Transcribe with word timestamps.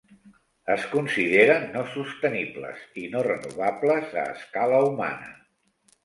Es 0.75 0.85
consideren 0.93 1.65
no 1.75 1.83
sostenibles 1.91 2.81
i 3.01 3.03
no 3.11 3.21
renovables 3.27 4.15
a 4.23 4.25
escala 4.37 4.81
humana. 4.87 5.29